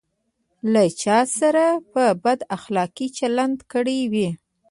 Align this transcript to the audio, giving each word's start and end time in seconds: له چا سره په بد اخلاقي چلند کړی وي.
له 0.71 0.83
چا 1.01 1.19
سره 1.39 1.65
په 1.93 2.03
بد 2.23 2.39
اخلاقي 2.57 3.07
چلند 3.17 3.57
کړی 3.71 3.99
وي. 4.11 4.29